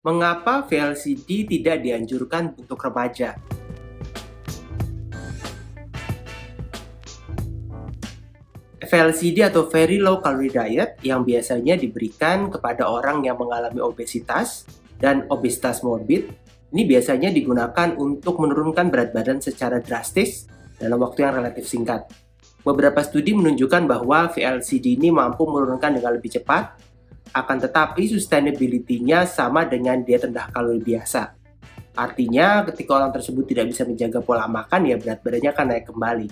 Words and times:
Mengapa 0.00 0.64
VLCD 0.64 1.44
tidak 1.44 1.84
dianjurkan 1.84 2.56
untuk 2.56 2.80
remaja? 2.88 3.36
VLCD 8.80 9.44
atau 9.44 9.68
Very 9.68 10.00
Low 10.00 10.24
Calorie 10.24 10.48
Diet 10.48 10.96
yang 11.04 11.20
biasanya 11.20 11.76
diberikan 11.76 12.48
kepada 12.48 12.88
orang 12.88 13.20
yang 13.28 13.36
mengalami 13.36 13.84
obesitas 13.84 14.64
dan 14.96 15.28
obesitas 15.28 15.84
morbid 15.84 16.32
ini 16.72 16.88
biasanya 16.88 17.28
digunakan 17.28 17.92
untuk 18.00 18.40
menurunkan 18.40 18.88
berat 18.88 19.12
badan 19.12 19.44
secara 19.44 19.84
drastis 19.84 20.48
dalam 20.80 20.96
waktu 20.96 21.28
yang 21.28 21.44
relatif 21.44 21.68
singkat. 21.68 22.08
Beberapa 22.64 23.04
studi 23.04 23.36
menunjukkan 23.36 23.84
bahwa 23.84 24.32
VLCD 24.32 24.96
ini 24.96 25.12
mampu 25.12 25.44
menurunkan 25.44 26.00
dengan 26.00 26.16
lebih 26.16 26.40
cepat 26.40 26.88
akan 27.30 27.56
tetapi 27.62 28.10
sustainability-nya 28.10 29.26
sama 29.26 29.66
dengan 29.66 30.02
diet 30.02 30.26
rendah 30.26 30.50
kalori 30.50 30.82
biasa. 30.82 31.38
Artinya, 31.94 32.62
ketika 32.70 32.96
orang 32.96 33.10
tersebut 33.10 33.44
tidak 33.50 33.70
bisa 33.70 33.82
menjaga 33.86 34.22
pola 34.22 34.46
makan, 34.46 34.88
ya 34.88 34.96
berat 34.96 35.20
badannya 35.20 35.50
akan 35.50 35.66
naik 35.70 35.84
kembali. 35.90 36.28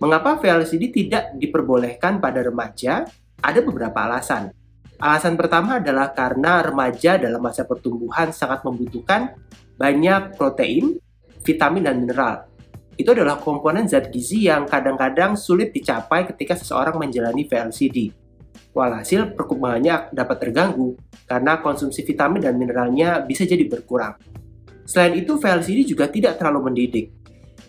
Mengapa 0.00 0.40
VLCD 0.40 0.84
tidak 0.88 1.36
diperbolehkan 1.36 2.18
pada 2.18 2.40
remaja? 2.40 3.04
Ada 3.40 3.60
beberapa 3.60 3.96
alasan. 4.08 4.52
Alasan 5.00 5.36
pertama 5.36 5.80
adalah 5.80 6.12
karena 6.12 6.60
remaja 6.60 7.16
dalam 7.16 7.40
masa 7.40 7.64
pertumbuhan 7.64 8.32
sangat 8.32 8.64
membutuhkan 8.64 9.32
banyak 9.80 10.36
protein, 10.36 11.00
vitamin, 11.40 11.88
dan 11.88 11.96
mineral. 12.04 12.44
Itu 13.00 13.16
adalah 13.16 13.40
komponen 13.40 13.88
zat 13.88 14.12
gizi 14.12 14.44
yang 14.44 14.68
kadang-kadang 14.68 15.32
sulit 15.40 15.72
dicapai 15.72 16.28
ketika 16.28 16.52
seseorang 16.52 17.00
menjalani 17.00 17.48
VLCD. 17.48 18.12
Walhasil 18.70 19.34
perkembangannya 19.34 20.14
dapat 20.14 20.36
terganggu 20.46 20.94
karena 21.26 21.58
konsumsi 21.58 22.06
vitamin 22.06 22.42
dan 22.42 22.54
mineralnya 22.54 23.18
bisa 23.22 23.42
jadi 23.42 23.66
berkurang. 23.66 24.14
Selain 24.86 25.14
itu, 25.18 25.38
VLCD 25.38 25.86
juga 25.86 26.06
tidak 26.10 26.38
terlalu 26.38 26.70
mendidik. 26.70 27.14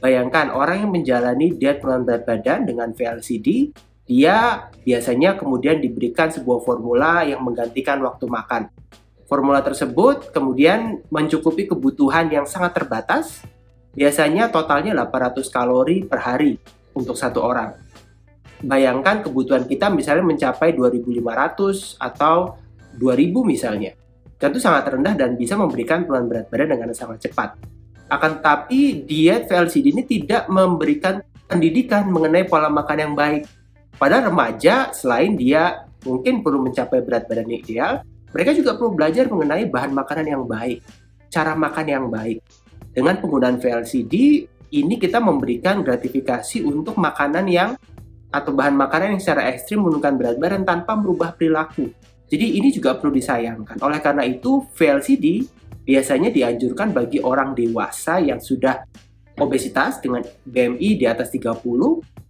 Bayangkan 0.02 0.50
orang 0.54 0.86
yang 0.86 0.92
menjalani 0.94 1.54
diet 1.54 1.78
penurunan 1.78 2.06
berat 2.06 2.26
badan 2.26 2.66
dengan 2.66 2.90
VLCD, 2.94 3.70
dia 4.10 4.70
biasanya 4.82 5.38
kemudian 5.38 5.78
diberikan 5.78 6.34
sebuah 6.34 6.66
formula 6.66 7.22
yang 7.22 7.46
menggantikan 7.46 8.02
waktu 8.02 8.26
makan. 8.26 8.74
Formula 9.30 9.62
tersebut 9.62 10.34
kemudian 10.34 11.06
mencukupi 11.14 11.70
kebutuhan 11.70 12.34
yang 12.34 12.50
sangat 12.50 12.82
terbatas, 12.82 13.46
biasanya 13.94 14.50
totalnya 14.50 14.98
800 14.98 15.46
kalori 15.54 16.02
per 16.02 16.20
hari 16.26 16.58
untuk 16.98 17.14
satu 17.14 17.46
orang 17.46 17.91
bayangkan 18.62 19.26
kebutuhan 19.26 19.66
kita 19.66 19.90
misalnya 19.90 20.26
mencapai 20.26 20.74
2500 20.78 21.98
atau 21.98 22.58
2000 22.98 23.42
misalnya. 23.46 23.92
Tentu 24.42 24.58
sangat 24.58 24.90
rendah 24.90 25.14
dan 25.14 25.38
bisa 25.38 25.54
memberikan 25.54 26.06
penurunan 26.06 26.26
berat 26.26 26.48
badan 26.50 26.74
dengan 26.74 26.90
sangat 26.98 27.30
cepat. 27.30 27.62
Akan 28.10 28.42
tetapi 28.42 29.06
diet 29.06 29.46
VLCD 29.46 29.94
ini 29.94 30.04
tidak 30.04 30.50
memberikan 30.50 31.22
pendidikan 31.46 32.10
mengenai 32.10 32.50
pola 32.50 32.68
makan 32.68 32.98
yang 32.98 33.14
baik. 33.14 33.46
Pada 33.96 34.24
remaja, 34.26 34.90
selain 34.96 35.38
dia 35.38 35.86
mungkin 36.02 36.42
perlu 36.42 36.66
mencapai 36.66 37.06
berat 37.06 37.30
badan 37.30 37.54
ideal, 37.54 38.02
mereka 38.34 38.56
juga 38.58 38.74
perlu 38.80 38.98
belajar 38.98 39.30
mengenai 39.30 39.70
bahan 39.70 39.92
makanan 39.94 40.26
yang 40.26 40.44
baik, 40.50 40.82
cara 41.30 41.54
makan 41.54 41.86
yang 41.86 42.06
baik. 42.10 42.42
Dengan 42.92 43.22
penggunaan 43.22 43.62
VLCD, 43.62 44.14
ini 44.72 44.96
kita 44.98 45.20
memberikan 45.20 45.84
gratifikasi 45.84 46.64
untuk 46.64 46.98
makanan 46.98 47.46
yang 47.48 47.70
atau 48.32 48.56
bahan 48.56 48.74
makanan 48.74 49.20
yang 49.20 49.22
secara 49.22 49.52
ekstrim 49.52 49.84
menurunkan 49.84 50.16
berat 50.16 50.38
badan 50.40 50.64
tanpa 50.64 50.96
merubah 50.96 51.36
perilaku. 51.36 51.92
Jadi 52.32 52.58
ini 52.58 52.72
juga 52.72 52.96
perlu 52.96 53.12
disayangkan. 53.12 53.84
Oleh 53.84 54.00
karena 54.00 54.24
itu, 54.24 54.64
VLCD 54.72 55.44
biasanya 55.84 56.32
dianjurkan 56.32 56.96
bagi 56.96 57.20
orang 57.20 57.52
dewasa 57.52 58.24
yang 58.24 58.40
sudah 58.40 58.88
obesitas 59.36 60.00
dengan 60.00 60.24
BMI 60.48 60.90
di 60.96 61.06
atas 61.10 61.28
30 61.34 61.60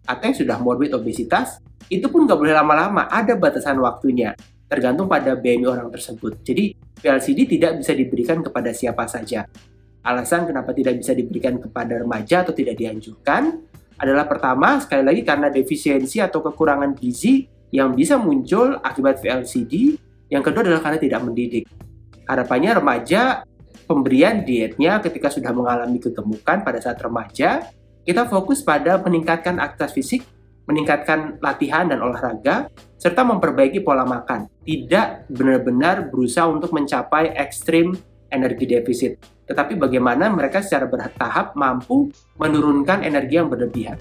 atau 0.01 0.23
yang 0.25 0.37
sudah 0.37 0.57
morbid 0.57 0.97
obesitas, 0.97 1.61
itu 1.85 2.09
pun 2.09 2.25
nggak 2.25 2.39
boleh 2.39 2.55
lama-lama, 2.57 3.05
ada 3.05 3.37
batasan 3.37 3.77
waktunya, 3.77 4.33
tergantung 4.65 5.05
pada 5.05 5.37
BMI 5.37 5.69
orang 5.69 5.93
tersebut. 5.93 6.41
Jadi 6.41 6.73
VLCD 6.97 7.45
tidak 7.45 7.71
bisa 7.85 7.93
diberikan 7.93 8.41
kepada 8.41 8.73
siapa 8.73 9.05
saja. 9.05 9.45
Alasan 10.01 10.49
kenapa 10.49 10.73
tidak 10.73 10.97
bisa 10.97 11.13
diberikan 11.13 11.61
kepada 11.61 12.01
remaja 12.01 12.41
atau 12.41 12.57
tidak 12.57 12.73
dianjurkan, 12.73 13.69
adalah 14.01 14.25
pertama, 14.25 14.81
sekali 14.81 15.05
lagi 15.05 15.21
karena 15.21 15.53
defisiensi 15.53 16.17
atau 16.17 16.41
kekurangan 16.41 16.97
gizi 16.97 17.45
yang 17.69 17.93
bisa 17.93 18.17
muncul 18.17 18.81
akibat 18.81 19.21
VLCD. 19.21 19.93
Yang 20.25 20.43
kedua 20.49 20.61
adalah 20.65 20.81
karena 20.81 20.99
tidak 20.99 21.21
mendidik. 21.21 21.69
Harapannya 22.25 22.81
remaja, 22.81 23.45
pemberian 23.85 24.41
dietnya 24.41 24.97
ketika 25.05 25.29
sudah 25.29 25.53
mengalami 25.53 26.01
kegemukan 26.01 26.65
pada 26.65 26.81
saat 26.81 26.97
remaja, 26.97 27.69
kita 28.01 28.25
fokus 28.25 28.65
pada 28.65 28.97
meningkatkan 28.97 29.61
aktivitas 29.61 29.93
fisik, 29.93 30.25
meningkatkan 30.65 31.37
latihan 31.37 31.85
dan 31.85 32.01
olahraga, 32.01 32.73
serta 32.97 33.21
memperbaiki 33.21 33.85
pola 33.85 34.01
makan. 34.01 34.49
Tidak 34.65 35.29
benar-benar 35.29 36.09
berusaha 36.09 36.49
untuk 36.49 36.73
mencapai 36.73 37.37
ekstrim 37.37 37.93
energi 38.33 38.65
defisit 38.65 39.21
tetapi 39.51 39.75
bagaimana 39.75 40.31
mereka 40.31 40.63
secara 40.63 40.87
bertahap 40.87 41.51
mampu 41.59 42.07
menurunkan 42.39 43.03
energi 43.03 43.35
yang 43.35 43.51
berlebihan. 43.51 43.99